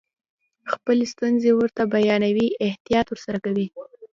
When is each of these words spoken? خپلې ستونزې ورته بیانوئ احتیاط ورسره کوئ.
خپلې 0.71 1.05
ستونزې 1.13 1.51
ورته 1.55 1.81
بیانوئ 1.93 2.47
احتیاط 2.67 3.07
ورسره 3.09 3.37
کوئ. 3.43 3.65